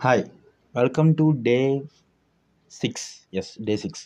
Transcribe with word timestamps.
Hi 0.00 0.22
welcome 0.74 1.10
to 1.18 1.24
day 1.46 1.54
six 2.70 3.04
yes 3.38 3.50
day 3.66 3.74
six 3.76 4.02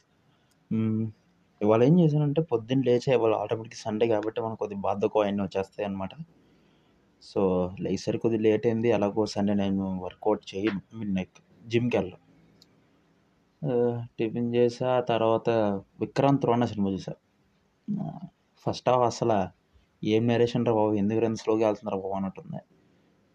ఇవాళ 1.61 1.81
ఏం 1.87 1.95
చేశానంటే 2.01 2.41
పొద్దున్న 2.51 2.85
లేచే 2.89 3.11
ఇవాళ 3.15 3.35
ఆటోమేటిక్ 3.35 3.81
సండే 3.83 4.07
కాబట్టి 4.09 4.39
మనకు 4.45 4.57
కొద్దిగా 4.57 4.81
బాధకో 4.81 5.21
అవన్నీ 5.23 5.43
వచ్చేస్తాయి 5.43 5.87
అనమాట 5.89 6.13
సో 7.23 7.41
లేసరి 7.85 8.19
కొద్దిగా 8.19 8.43
లేట్ 8.43 8.67
అయింది. 8.67 8.91
అలాగో 8.93 9.25
సండే 9.27 9.55
నేను 9.55 9.87
వర్కౌట్ 10.05 10.45
చేయను 10.53 10.81
మీన్ 10.99 11.13
లైక్ 11.17 11.35
జిమ్కి 11.67 11.97
వెళ్ళను. 11.99 12.21
టిఫిన్ 14.19 14.53
చేసా 14.55 14.93
తర్వాత 15.01 15.49
విక్రాంత్ 16.01 16.47
రోణ 16.51 16.65
సినిమా 16.65 16.93
చూసా. 16.97 17.15
ఫస్ట్ 18.67 18.91
హాఫ్ 18.93 19.07
అసలు 19.11 19.39
ఏం 20.03 20.23
నేరేషన్ 20.27 20.69
రా 20.71 20.75
బాబు? 20.79 20.95
ఎందుకు 20.95 21.23
రెండు 21.27 21.41
స్లోగా 21.43 21.67
వెళ్తున్నారు 21.69 22.01
బాబు? 22.05 22.15
అన్నట్టుంది. 22.21 22.63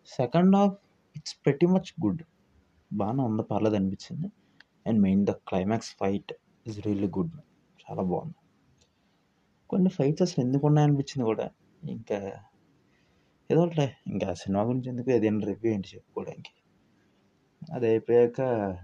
Second 0.07 0.55
half 0.55 0.77
it's 1.15 1.35
very 1.47 1.67
much 1.75 1.91
good 2.05 2.23
బాగానే 2.91 3.23
ఉంది 3.23 3.43
పర్లేదు 3.43 3.75
అనిపించింది. 3.75 4.31
And 4.85 5.01
main 5.01 5.25
the 5.25 5.31
climax 5.31 5.97
fight 5.97 6.33
is 6.67 6.79
really 6.79 7.07
good 7.07 7.31
చాలా 7.79 8.01
బాగుంది. 8.01 8.35
కొన్ని 9.69 9.89
ఫైట్స్ 9.89 10.21
అసలు 10.21 10.45
ఎందుకు 10.45 10.67
ఉన్నాయనిపించింది 10.67 11.25
కూడా 11.25 11.49
ఇంకా 11.83 12.17
ఏదో 13.51 13.61
ఒకటి 13.61 13.93
ఇంకా 14.07 14.33
సినిమా 14.33 14.63
గురించి 14.63 14.89
ఎందుకు 14.89 15.11
ఏదైనా 15.11 15.45
రివ్యూ 15.45 15.73
ఏంటి 15.73 15.89
చెప్పుకోవడానికి. 15.95 16.51
అది 17.73 17.87
అయిపోయాక 17.87 18.41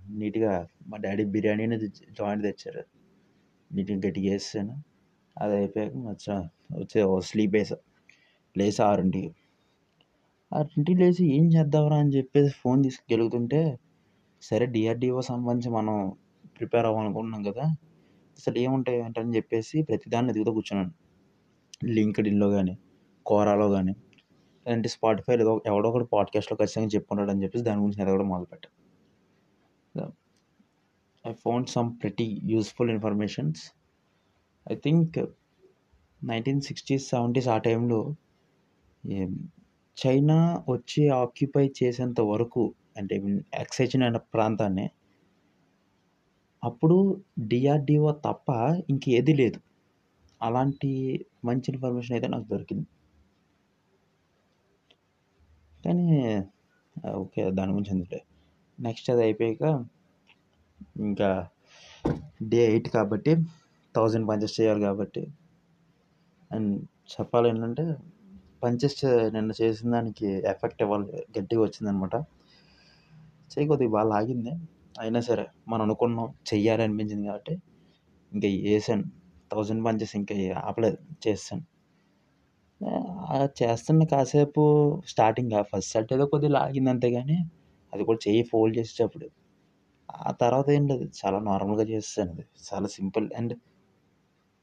నీట్గా 0.10 0.68
మా 0.88 0.98
డాడీ 0.98 1.24
బిర్యానీని 1.26 1.78
జాయింట్ 2.20 2.44
తెచ్చారు. 2.44 2.84
నీట్గా 3.72 3.98
గట్టిగా 3.98 4.32
వేసాను 4.32 4.84
అది 5.38 5.56
అయిపోయాక 5.56 5.92
వచ్చా 5.96 6.50
వచ్చే 6.78 7.22
స్లీప్ 7.22 7.56
వేసా. 7.56 7.76
లేసా 8.58 8.86
ఆరింటికి. 8.86 9.32
ఆరింటికి 10.52 11.00
లేచి 11.00 11.38
ఏం 11.38 11.46
చేద్దాంరా 11.48 11.98
అని 11.98 12.10
చెప్పేసి 12.10 12.54
ఫోన్ 12.54 12.84
తీసుకెళ్తుంటే 12.84 13.78
సరే 14.42 14.66
డిఆర్డిఓ 14.66 15.22
సంబంధించి 15.22 15.70
మనం 15.70 15.96
ప్రిపేర్ 16.58 16.86
అవ్వాలనుకుంటున్నాం 16.86 17.44
కదా 17.44 17.66
అసలు 18.40 18.58
ఏముంటాయి 18.58 19.00
ఏంటని 19.00 19.36
చెప్పేసి 19.36 19.78
ప్రతిదాన్ని 19.82 20.32
ఎదుగుతూ 20.32 20.52
కూర్చున్నాను. 20.52 20.92
లింక్డ్ఇన్లో 21.88 22.50
కానీ 22.50 22.74
కోరాలో 23.26 23.70
కానీ 23.70 23.94
లేదంటే 24.66 24.90
స్పాటిఫై 24.90 25.34
ఏదో 25.36 25.54
ఎవడో 25.66 25.90
ఒకటి 25.90 26.08
పాడ్కాస్ట్లో 26.14 26.58
ఖచ్చితంగా 26.58 26.88
చెప్పుకుంటాడు 26.88 27.32
అని 27.32 27.44
చెప్పేసి 27.44 27.66
దాని 27.66 27.82
గురించి 27.82 28.02
ఎదగడం 28.02 28.28
మొదలుపెట్టాను 28.28 28.76
I 31.26 31.34
found 31.34 31.68
some 31.68 31.90
pretty 32.02 32.42
useful 32.44 32.90
informations. 32.90 33.62
I 34.66 34.76
think 34.76 35.18
nineteen 36.22 36.62
sixties 36.62 37.10
seventies 37.10 37.48
ఆ 37.48 37.58
టైంలో 37.58 38.00
చైనా 39.98 40.38
వచ్చి 40.70 41.10
ఆక్యుపై 41.10 41.66
చేసేంత 41.80 42.22
వరకు 42.22 42.64
అంటే 42.96 43.16
ఎక్సైజిన్ 43.64 44.04
అనే 44.08 44.22
ప్రాంతాన్ని. 44.34 44.86
అప్పుడు 46.64 46.98
డిఆర్డిఓ 47.52 48.10
తప్ప 48.26 48.50
ఇంకేది 48.90 49.34
లేదు. 49.42 49.60
అలాంటి 50.42 50.92
మంచి 51.48 51.68
ఇన్ఫర్మేషన్ 51.74 52.16
అయితే 52.16 52.28
నాకు 52.28 52.48
దొరికింది. 52.54 52.88
కానీ 55.84 56.08
ఓకే 57.22 57.44
దాని 57.58 57.72
గురించి 57.72 57.92
ఎందుకులే. 57.96 58.22
నెక్స్ట్ 58.78 59.08
అది 59.14 59.22
అయిపోయాక 59.22 59.64
ఇంకా 61.08 61.30
డే 62.52 62.60
ఎయిట్ 62.72 62.90
కాబట్టి 62.90 63.32
థౌజండ్ 63.96 64.28
పంచెస్ 64.30 64.56
చేయాలి 64.60 64.82
కాబట్టి. 64.88 65.24
అండ్ 66.52 66.72
చెప్పాలి 67.14 67.48
ఏంటంటే 67.50 67.86
పంచెస్ 68.64 68.98
నిన్న 69.36 69.52
చేసిన 69.62 69.92
దానికి 69.92 70.30
ఎఫెక్ట్ 70.54 70.82
ఇవ్వాలి 70.86 71.06
గట్టిగా 71.38 71.62
వచ్చిందనమాట. 71.62 72.16
చేయి 73.54 73.68
కొద్దిగా 73.68 73.92
బాగా 73.92 74.08
లాగింది. 74.10 74.54
అయినా 75.00 75.20
సరే 75.22 75.46
మనం 75.68 75.82
అనుకున్నాం 75.82 76.34
చెయ్యాలి 76.54 76.84
అనిపించింది 76.84 77.28
కాబట్టి 77.28 77.54
ఇంకా 78.32 78.48
వేసాను. 78.48 79.06
థౌజండ్ 79.52 79.86
పంచెస్ 79.86 80.16
ఇంకా 80.16 80.36
ఆపలేదు 80.60 80.98
చేస్తాను. 81.28 81.64
చేస్తున్న 83.64 84.04
కాసేపు 84.04 84.62
స్టార్టింగ్ 85.08 85.52
ఫస్ట్ 85.64 85.92
సెట్ 85.92 86.14
ఏదో 86.14 86.26
కొద్దిగా 86.26 86.54
లాగింది 86.54 86.90
అంతే 86.90 87.12
కానీ 87.12 87.38
అది 87.94 88.04
కూడా 88.04 88.20
చెయ్యి 88.28 88.44
ఫోల్డ్ 88.44 88.78
చేసేటప్పుడు. 88.78 89.28
ఆ 90.10 90.32
తర్వాత 90.32 90.70
ఏం 90.70 90.88
లేదు 90.88 91.06
చాలా 91.20 91.40
నార్మల్గా 91.40 91.84
చేస్తాను 91.84 92.32
అది. 92.32 92.46
చాలా 92.68 92.88
సింపుల్ 92.88 93.30
అండ్ 93.38 93.54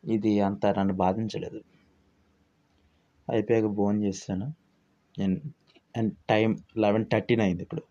ఇది 0.05 0.41
అంత 0.41 0.67
నన్ను 0.79 0.95
బాధించలేదు. 0.95 1.61
అయిపోయాక 3.29 3.65
భోజనం 3.65 4.03
చేస్తాను. 4.05 4.47
And 5.21 5.39
and 5.95 6.13
time 6.31 6.59
eleven 6.77 7.07
thirteen 7.13 7.41
అయింది 7.41 7.63
ఇప్పుడు. 7.63 7.83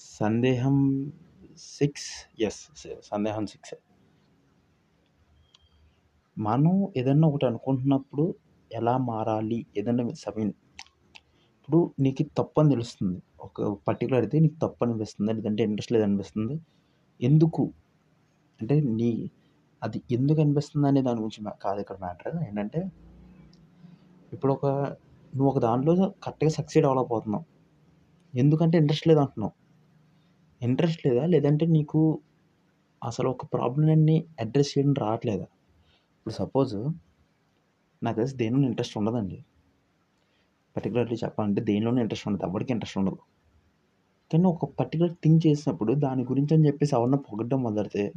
సందేహం 0.00 0.76
సిక్స్ 1.76 2.08
ఎస్ 2.46 2.60
సందేహం 3.10 3.44
సిక్స్ 3.52 3.74
మనం 6.36 6.74
ఏదన్నా 6.96 7.26
ఒకటి 7.28 7.46
అనుకుంటున్నప్పుడు 7.50 8.24
ఎలా 8.70 8.94
మారాలి? 9.08 9.58
ఏదన్నా 9.78 10.04
సమయం 10.24 10.50
ఇప్పుడు 11.56 11.80
నీకు 12.04 12.24
తప్పు 12.38 12.60
అని 12.60 12.70
తెలుస్తుంది. 12.74 13.18
ఒక 13.40 13.68
పర్టికులర్ 13.88 14.22
అయితే 14.24 14.40
నీకు 14.44 14.58
తప్పు 14.64 14.84
అనిపిస్తుంది 14.86 15.32
లేదంటే 15.38 15.62
ఇంట్రెస్ట్ 15.68 15.92
లేదనిపిస్తుంది 15.96 16.56
ఎందుకు? 17.20 17.64
అంటే 18.60 18.76
నీ 18.98 19.10
అది 19.82 20.00
ఎందుకు 20.18 20.40
అనిపిస్తుంది 20.46 20.86
అనే 20.88 21.02
దాని 21.02 21.20
గురించి 21.24 21.42
కాదు 21.66 21.80
ఇక్కడ 21.84 21.98
మ్యాటర్ 22.06 22.36
ఏంటంటే 22.48 22.80
ఇప్పుడు 24.32 24.52
ఒక 24.52 24.66
నువ్వు 25.32 25.48
ఒక 25.52 25.60
దాంట్లో 25.68 25.92
కరెక్ట్గా 26.24 26.52
సక్సీడ్ 26.58 26.86
అవ్వలేకపోతున్నావు. 26.88 27.44
ఎందుకంటే 28.34 28.78
ఇంట్రెస్ట్ 28.78 29.08
లేదు 29.08 29.20
అంటున్నావు 29.20 29.52
ఇంట్రెస్ట్ 30.60 31.06
లేదా? 31.06 31.26
లేదంటే 31.26 31.66
నీకు 31.66 32.20
అసలు 33.04 33.28
ఒక 33.28 33.44
ప్రాబ్లమ్ని 33.44 34.24
అడ్రస్ 34.40 34.78
చేయడం 34.78 34.94
రావట్లేదా? 34.94 35.46
ఇప్పుడు 36.16 36.34
సపోజ్ 36.34 36.74
నాకు 38.02 38.16
తెలిసి 38.16 38.36
దేనిలో 38.36 38.66
ఇంట్రెస్ట్ 38.66 38.98
ఉండదండి. 38.98 39.44
పర్టికులర్లీ 40.76 41.16
చెప్పాలంటే 41.24 41.62
దేనిలోనే 41.62 42.00
ఇంట్రెస్ట్ 42.00 42.28
ఉండదు. 42.28 42.46
ఎవరికి 42.46 42.72
ఇంట్రెస్ట్ 42.72 42.98
ఉండదు. 42.98 43.18
కానీ 44.32 44.44
ఒక 44.44 44.64
పర్టికులర్ 44.64 45.12
థింగ్ 45.12 45.40
చేసినప్పుడు 45.46 45.94
దాని 45.94 46.24
గురించి 46.24 46.54
అని 46.54 46.66
చెప్పేసి 46.66 46.94
ఎవరన్నా 46.94 47.18
పొగడ్డం 47.18 47.62
మొదలితే 47.62 48.12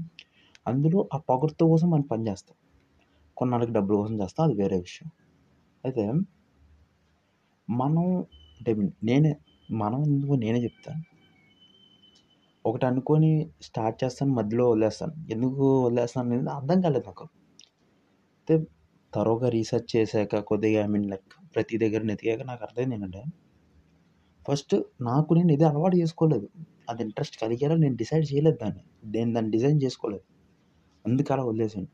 అందులో 0.68 1.09
ఆ 1.13 1.18
పొగడ్తో 1.18 1.68
కోసం 1.68 1.90
మనం 1.90 2.01
పని 2.01 2.28
చేస్తాం. 2.28 2.56
కొన్నాళ్ళకి 3.38 3.72
డబ్బుల 3.72 3.95
కోసం 3.95 4.22
చేస్తాం. 4.22 4.45
అది 4.45 4.62
వేరే 4.62 4.78
విషయం. 4.78 5.12
అయితే 5.85 6.13
మనం 7.69 8.18
అంటే 8.59 8.75
నేనే 9.03 9.35
మనం 9.73 10.00
ఎందుకు 10.03 10.34
నేనే 10.34 10.59
చెప్తాను 10.63 11.01
ఒకటి 12.66 12.85
అనుకొని 12.85 13.29
స్టార్ట్ 13.61 13.97
చేస్తాను 14.03 14.31
మధ్యలో 14.34 14.66
వదిలేస్తాను. 14.69 15.13
ఎందుకు 15.29 15.63
వదిలేస్తాను 15.85 16.25
అనేది 16.28 16.50
అర్థం 16.50 16.81
కాలేదు 16.81 17.06
నాకు. 17.06 17.25
అయితే 18.39 18.56
తరోగా 19.13 19.50
రీసెర్చ్ 19.50 19.89
చేశాక 19.95 20.39
కొద్దిగా 20.39 20.79
ఐ 20.85 20.88
మీన్ 20.88 21.07
లైక్ 21.09 21.33
ప్రతి 21.56 21.78
దగ్గర 21.78 22.01
నెతికాక 22.03 22.41
నాకు 22.41 22.63
అర్థమైంది 22.63 22.95
ఏంటంటే 22.95 23.23
ఫస్ట్ 24.47 24.75
నాకు 25.01 25.33
నేను 25.33 25.51
ఇది 25.53 25.63
అలవాటు 25.63 25.95
చేసుకోలేదు. 25.95 26.47
అది 26.89 27.01
ఇంట్రెస్ట్ 27.03 27.35
కలిగేలా 27.44 27.75
నేను 27.75 27.95
డిసైడ్ 27.95 28.25
చేయలేదు 28.31 28.57
దాన్ని. 28.63 28.83
నేను 29.06 29.29
దాన్ని 29.33 29.51
డిజైన్ 29.51 29.79
చేసుకోలేదు. 29.81 30.25
అందుకు 31.06 31.33
అలా 31.33 31.44
వదిలేసాను 31.44 31.89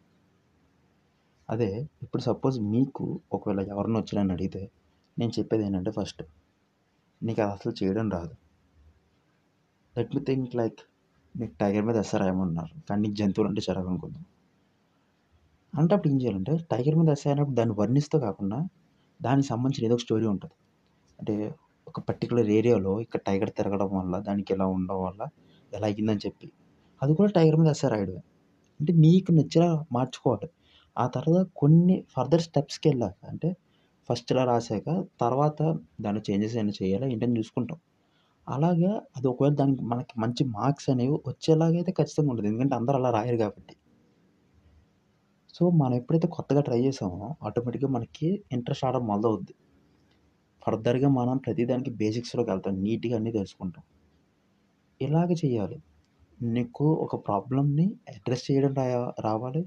అదే 1.49 1.69
ఇప్పుడు 2.01 2.21
సపోజ్ 2.21 2.57
మీకు 2.73 3.05
ఒకవేళ 3.31 3.59
ఎవరిని 3.73 3.97
వచ్చి 3.97 4.13
నన్ను 4.17 4.33
అడిగితే 4.33 4.61
నేను 5.17 5.31
చెప్పేది 5.39 5.63
ఏంటంటే 5.65 5.91
ఫస్ట్ 5.91 6.21
నీకు 7.21 7.41
అది 7.41 7.51
అసలు 7.51 7.73
చేయడం 7.79 8.07
రాదు. 8.09 8.35
లెట్ 9.95 10.11
మీ 10.15 10.21
థింక్ 10.23 10.55
లైక్ 10.55 10.79
నీకు 11.35 11.53
టైగర్ 11.61 11.85
మీద 11.85 11.95
ఎస్ఆర్ 11.95 12.23
ఏమన్నారు 12.23 12.73
కానీ 12.89 13.01
నీకు 13.01 13.15
జంతువులు 13.15 13.49
అంటే 13.49 13.61
చిరాకు 13.61 13.89
అనుకుందాం 13.89 14.23
అంటే 15.73 15.95
అప్పుడు 15.95 16.11
ఏం 16.13 16.21
చేయాలంటే 16.21 16.53
టైగర్ 16.71 16.95
మీద 16.95 17.09
ఎస్ఆర్ 17.09 17.31
అయినప్పుడు 17.33 17.55
దాన్ని 17.55 17.75
వర్ణిస్తూ 17.79 18.19
కాకుండా 18.19 18.59
దానికి 19.21 19.47
సంబంధించిన 19.47 19.85
ఏదో 19.85 19.93
ఒక 19.93 19.99
స్టోరీ 19.99 20.25
ఉంటుంది. 20.25 20.55
అంటే 21.19 21.33
ఒక 21.87 21.99
పర్టికులర్ 21.99 22.49
ఏరియాలో 22.49 22.99
ఇక్కడ 23.01 23.19
టైగర్ 23.27 23.49
తిరగడం 23.49 23.89
వల్ల 23.99 24.19
దానికి 24.19 24.53
ఎలా 24.53 24.65
ఉండడం 24.67 24.99
వల్ల 25.03 25.21
ఎలా 25.73 25.85
అయ్యిందని 25.85 26.21
చెప్పి. 26.25 26.47
అది 27.01 27.13
కూడా 27.13 27.31
టైగర్ 27.31 27.57
మీద 27.59 27.69
ఎస్ఆర్ 27.69 27.93
రాయడమే 27.93 28.23
అంటే 28.79 28.93
నీకు 28.93 29.31
నచ్చేలా 29.31 29.85
మార్చుకోవాలి. 29.91 30.49
ఆ 30.97 31.07
తర్వాత 31.07 31.47
కొన్ని 31.55 31.95
ఫర్దర్ 32.17 32.41
స్టెప్స్కి 32.41 32.89
వెళ్ళాక 32.89 33.19
అంటే 33.29 33.49
ఫస్ట్ 34.09 34.31
ఇలా 34.31 34.43
రాశాక 34.43 35.05
తర్వాత 35.21 35.77
దాన్ని 36.01 36.21
చేంజెస్ 36.31 36.55
ఏమైనా 36.55 36.71
చేయాలా 36.83 37.07
ఏంటని 37.07 37.37
చూసుకుంటాం. 37.37 37.79
అలాగా 38.49 39.01
అది 39.17 39.27
ఒకవేళ 39.27 39.53
దానికి 39.53 39.83
మనకి 39.83 40.19
మంచి 40.19 40.43
మార్క్స్ 40.43 40.89
అనేవి 40.89 41.13
వచ్చేలాగైతే 41.13 41.91
ఖచ్చితంగా 41.91 42.29
ఉంటుంది. 42.29 42.49
ఎందుకంటే 42.49 42.75
అందరూ 42.75 42.95
అలా 42.95 43.11
రాయరు 43.11 43.37
కాబట్టి. 43.37 43.75
సో 45.55 45.69
మనం 45.69 45.93
ఎప్పుడైతే 45.93 46.27
కొత్తగా 46.27 46.61
ట్రై 46.61 46.81
చేసామో 46.81 47.35
ఆటోమేటిక్గా 47.43 47.89
మనకి 47.89 48.43
ఇంట్రెస్ట్ 48.51 48.85
ఆడడం 48.85 49.07
మొదలవుద్ది. 49.07 49.53
ఫర్దర్గా 50.67 51.09
మనం 51.09 51.37
ప్రతిదానికి 51.37 51.89
బేసిక్స్లోకి 51.89 52.49
వెళ్తాం. 52.49 52.83
నీట్గా 52.83 53.15
అన్నీ 53.15 53.31
తెలుసుకుంటాం. 53.31 53.83
ఇలాగ 55.01 55.31
చేయాలి. 55.31 55.79
నీకు 56.41 56.93
ఒక 56.93 57.27
ప్రాబ్లమ్ని 57.27 57.95
అడ్రస్ 58.09 58.51
చేయడం 58.51 58.73
రా 58.73 59.13
రావాలి. 59.19 59.65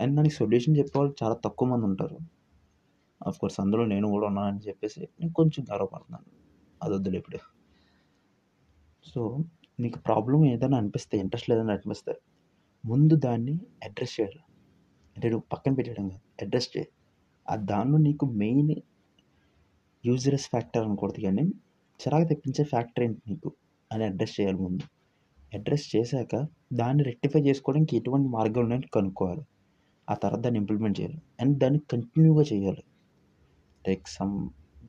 అండ్ 0.00 0.16
దానికి 0.16 0.34
సొల్యూషన్ 0.34 0.76
చెప్పేవాళ్ళు 0.76 1.14
చాలా 1.22 1.34
తక్కువ 1.34 1.68
మంది 1.68 1.84
ఉంటారు. 1.84 2.18
కోర్స్ 3.30 3.60
అందులో 3.60 3.86
నేను 3.86 4.08
కూడా 4.08 4.26
ఉన్నానని 4.26 4.68
చెప్పేసి 4.68 5.00
నేను 5.00 5.32
కొంచెం 5.32 5.66
గర్వపడుతున్నాను. 5.74 6.24
అది 6.82 6.94
వద్దులే 6.94 7.18
ఇప్పుడు. 7.18 7.38
సో 9.04 9.38
నీకు 9.80 9.98
ప్రాబ్లం 9.98 10.44
ఏదైనా 10.44 10.76
అనిపిస్తే 10.76 11.18
ఇంట్రెస్ట్ 11.18 11.50
లేదని 11.50 11.70
అనిపిస్తే 11.70 12.14
ముందు 12.86 13.16
దాన్ని 13.16 13.60
అడ్రస్ 13.84 14.20
చేయాలి. 14.20 14.38
అంటే 15.16 15.28
నువ్వు 15.28 15.44
పక్కన 15.52 15.72
పెట్టడం 15.72 16.08
కాదు 16.08 16.44
అడ్రస్ 16.44 16.68
చేయి. 16.76 16.88
ఆ 17.50 17.56
దానిలో 17.56 17.98
నీకు 17.98 18.26
మెయిన్ 18.26 18.74
యూజరస్ 20.06 20.48
ఫ్యాక్టర్ 20.48 20.84
అనకూడదు 20.84 21.20
కానీ 21.20 21.42
చిరాకు 21.94 22.28
తెప్పించే 22.28 22.64
ఫ్యాక్టర్ 22.64 23.04
ఏంటి 23.04 23.22
నీకు 23.28 23.52
అని 23.92 24.04
అడ్రస్ 24.04 24.40
చేయాలి 24.40 24.56
ముందు. 24.56 24.82
అడ్రస్ 25.54 25.96
చేశాక 25.96 26.46
దాన్ని 26.72 27.04
రెక్టిఫై 27.04 27.40
చేసుకోవడానికి 27.40 27.96
ఎటువంటి 27.96 28.28
మార్గాలు 28.28 28.60
ఉన్నాయని 28.60 28.86
కనుక్కోవాలి. 28.94 29.42
ఆ 30.10 30.14
తర్వాత 30.14 30.40
దాన్ని 30.40 30.60
ఇంప్లిమెంట్ 30.60 31.00
చేయాలి. 31.00 31.22
అండ్ 31.40 31.58
దాన్ని 31.58 31.80
కంటిన్యూగా 31.90 32.42
చేయాలి. 32.52 32.82
లైక్ 33.88 34.04
సమ్ 34.08 34.34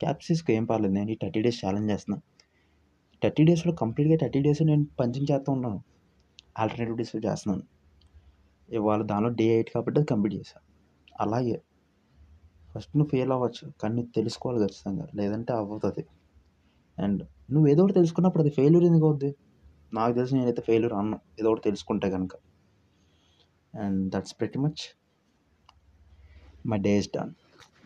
గ్యాప్స్ 0.04 0.28
తీసుకో 0.28 0.50
ఏం 0.54 0.66
పర్లేదు. 0.66 0.94
నేను 0.94 1.10
ఈ 1.12 1.18
థర్టీ 1.24 1.42
డేస్ 1.42 1.60
ఛాలెంజ్ 1.66 1.90
చేస్తున్నా. 1.92 2.18
థర్టీ 3.22 3.44
డేస్లో 3.44 3.74
కంప్లీట్గా 3.74 4.18
థర్టీ 4.24 4.40
డేస్ 4.46 4.62
నేను 4.72 4.86
పంచింగ్ 5.00 5.28
చేస్తూ 5.32 5.50
ఉన్నాను. 5.52 5.80
ఆల్టర్నేటివ్ 6.60 6.98
డేస్లో 6.98 7.22
చేస్తున్నాను. 7.28 7.64
ఇవాళ 8.70 9.02
దానిలో 9.12 9.30
డే 9.40 9.48
ఎయిట్ 9.56 9.70
కాబట్టి 9.74 9.98
అది 10.00 10.08
కంప్లీట్ 10.14 10.36
చేశాను 10.40 10.66
అలాగే 11.22 11.56
ఫస్ట్ 12.72 12.94
నువ్వు 12.98 13.10
ఫెయిల్ 13.12 13.32
అవ్వచ్చు 13.36 13.66
కానీ 13.82 13.94
నువ్వు 13.96 14.12
తెలుసుకోవాలి 14.16 14.60
ఖచ్చితంగా. 14.66 15.06
లేదంటే 15.16 15.52
అవ్వదు 15.54 16.04
అండ్ 16.98 17.22
నువ్వు 17.54 17.68
ఏదో 17.72 17.82
ఒకటి 17.84 17.96
తెలుసుకున్నప్పుడు 18.00 18.44
అది 18.44 18.52
ఫెయిల్యూర్ 18.58 18.86
ఎందుకు 18.86 19.06
అవుద్ది? 19.06 19.30
నాకు 19.94 20.14
తెలిసి 20.16 20.34
నేనైతే 20.36 20.62
ఫెయిల్యూర్ 20.62 20.94
అన్నా. 20.94 21.18
ఏదో 21.40 21.48
ఒకటి 21.52 21.64
తెలుసుకుంటే 21.64 22.08
కనుక 22.16 22.36
and 23.74 24.02
that's 24.14 24.36
pretty 24.40 24.60
much 24.60 24.84
my 26.72 26.78
day 26.78 26.94
is 26.98 27.10
done 27.18 27.34